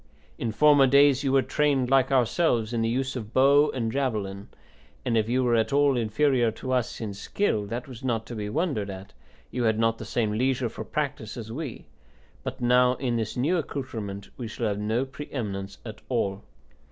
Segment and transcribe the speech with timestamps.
[0.39, 4.49] In former days you were trained, like ourselves, in the use of bow and javelin,
[5.05, 8.35] and if you were at all inferior to us in skill, that was not to
[8.35, 9.13] be wondered at;
[9.51, 11.85] you had not the same leisure for practice as we;
[12.41, 16.41] but now in this new accoutrement we shall have no pre eminence at all.